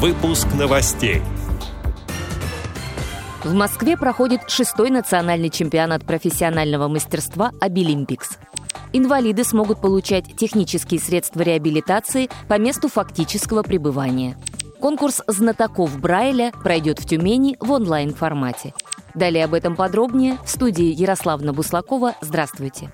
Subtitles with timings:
[0.00, 1.22] Выпуск новостей.
[3.42, 8.38] В Москве проходит шестой национальный чемпионат профессионального мастерства «Абилимпикс».
[8.92, 14.38] Инвалиды смогут получать технические средства реабилитации по месту фактического пребывания.
[14.80, 18.74] Конкурс знатоков Брайля пройдет в Тюмени в онлайн-формате.
[19.16, 22.14] Далее об этом подробнее в студии Ярославна Буслакова.
[22.20, 22.92] Здравствуйте.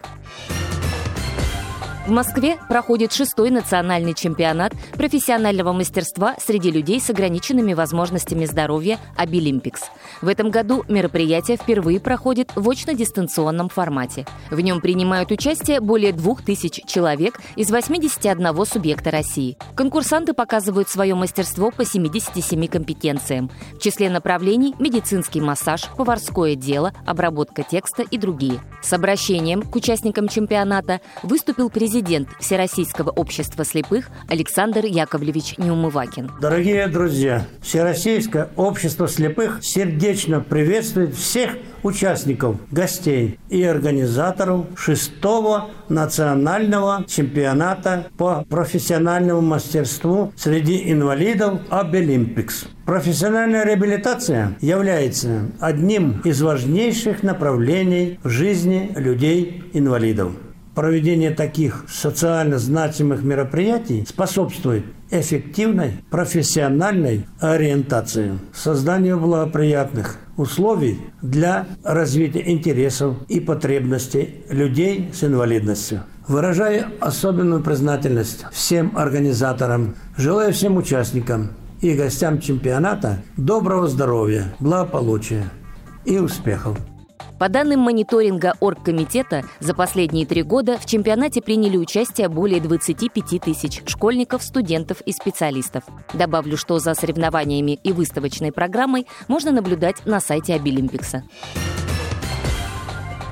[2.06, 9.84] В Москве проходит шестой национальный чемпионат профессионального мастерства среди людей с ограниченными возможностями здоровья «Абилимпикс».
[10.20, 14.26] В этом году мероприятие впервые проходит в очно-дистанционном формате.
[14.50, 19.56] В нем принимают участие более двух тысяч человек из 81 субъекта России.
[19.74, 23.50] Конкурсанты показывают свое мастерство по 77 компетенциям.
[23.72, 28.60] В числе направлений– медицинский массаж, поварское дело, обработка текста и другие.
[28.82, 36.28] С обращением к участникам чемпионата выступил президент президент Всероссийского общества слепых Александр Яковлевич Неумывакин.
[36.40, 41.50] Дорогие друзья, Всероссийское общество слепых сердечно приветствует всех
[41.84, 52.64] участников, гостей и организаторов шестого национального чемпионата по профессиональному мастерству среди инвалидов Обилимпикс.
[52.86, 60.32] Профессиональная реабилитация является одним из важнейших направлений в жизни людей-инвалидов.
[60.74, 73.16] Проведение таких социально значимых мероприятий способствует эффективной профессиональной ориентации, созданию благоприятных условий для развития интересов
[73.28, 76.02] и потребностей людей с инвалидностью.
[76.26, 81.50] Выражаю особенную признательность всем организаторам, желаю всем участникам
[81.82, 85.44] и гостям чемпионата доброго здоровья, благополучия
[86.04, 86.78] и успехов.
[87.38, 93.82] По данным мониторинга Оргкомитета, за последние три года в чемпионате приняли участие более 25 тысяч
[93.86, 95.82] школьников, студентов и специалистов.
[96.12, 101.24] Добавлю, что за соревнованиями и выставочной программой можно наблюдать на сайте Обилимпикса.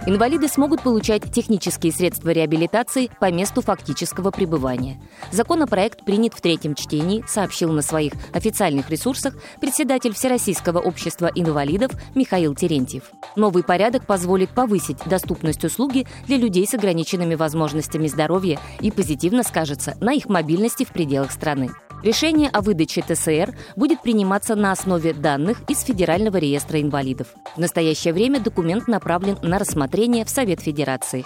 [0.04, 5.00] Инвалиды смогут получать технические средства реабилитации по месту фактического пребывания.
[5.30, 12.56] Законопроект принят в третьем чтении, сообщил на своих официальных ресурсах председатель Всероссийского общества инвалидов Михаил
[12.56, 13.12] Терентьев.
[13.36, 19.96] Новый порядок позволит повысить доступность услуги для людей с ограниченными возможностями здоровья и позитивно скажется
[20.00, 21.70] на их мобильности в пределах страны.
[22.02, 27.28] Решение о выдаче ТСР будет приниматься на основе данных из Федерального реестра инвалидов.
[27.54, 31.24] В настоящее время документ направлен на рассмотрение в Совет Федерации.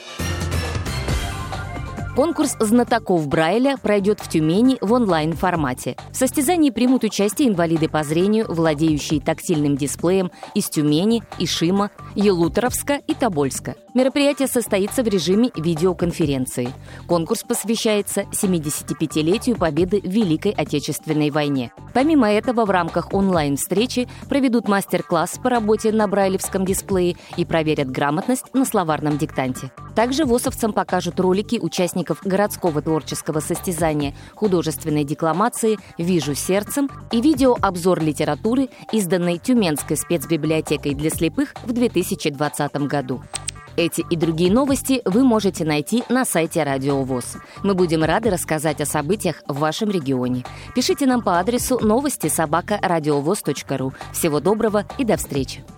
[2.16, 5.96] Конкурс знатоков Брайля пройдет в Тюмени в онлайн-формате.
[6.12, 13.12] В состязании примут участие инвалиды по зрению, владеющие тактильным дисплеем из Тюмени, Ишима, Елуторовска и
[13.12, 13.74] Тобольска.
[13.92, 16.70] Мероприятие состоится в режиме видеоконференции.
[17.06, 21.72] Конкурс посвящается 75-летию победы в Великой Отечественной войне.
[21.92, 28.54] Помимо этого, в рамках онлайн-встречи проведут мастер-класс по работе на брайлевском дисплее и проверят грамотность
[28.54, 29.70] на словарном диктанте.
[29.94, 38.02] Также ВОСовцам покажут ролики участников участников городского творческого состязания художественной декламации «Вижу сердцем» и видеообзор
[38.02, 43.22] литературы, изданной Тюменской спецбиблиотекой для слепых в 2020 году.
[43.76, 47.36] Эти и другие новости вы можете найти на сайте Радио ВОЗ.
[47.62, 50.44] Мы будем рады рассказать о событиях в вашем регионе.
[50.74, 52.78] Пишите нам по адресу новости собака
[53.68, 53.92] ру.
[54.12, 55.75] Всего доброго и до встречи!